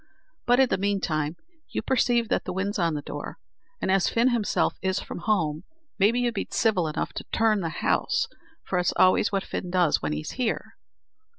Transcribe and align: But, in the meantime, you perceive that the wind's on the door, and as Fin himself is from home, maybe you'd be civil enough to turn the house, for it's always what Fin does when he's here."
But, 0.47 0.59
in 0.59 0.69
the 0.69 0.79
meantime, 0.79 1.35
you 1.69 1.83
perceive 1.83 2.27
that 2.29 2.45
the 2.45 2.53
wind's 2.53 2.79
on 2.79 2.95
the 2.95 3.03
door, 3.03 3.37
and 3.79 3.91
as 3.91 4.09
Fin 4.09 4.29
himself 4.29 4.79
is 4.81 4.99
from 4.99 5.19
home, 5.19 5.63
maybe 5.99 6.19
you'd 6.21 6.33
be 6.33 6.47
civil 6.49 6.87
enough 6.87 7.13
to 7.13 7.23
turn 7.25 7.59
the 7.61 7.69
house, 7.69 8.27
for 8.63 8.79
it's 8.79 8.93
always 8.95 9.31
what 9.31 9.45
Fin 9.45 9.69
does 9.69 10.01
when 10.01 10.11
he's 10.13 10.31
here." 10.31 10.75